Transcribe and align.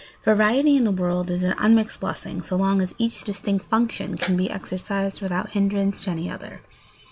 ]Variety 0.25 0.77
in 0.77 0.83
the 0.83 0.91
world 0.91 1.29
is 1.29 1.43
an 1.43 1.53
unmixed 1.59 1.99
blessing 1.99 2.41
so 2.41 2.55
long 2.55 2.81
as 2.81 2.95
each 2.97 3.23
distinct 3.23 3.69
function 3.69 4.17
can 4.17 4.35
be 4.35 4.49
exercised 4.49 5.21
without 5.21 5.51
hindrance 5.51 6.03
to 6.05 6.09
any 6.09 6.27
other. 6.27 6.61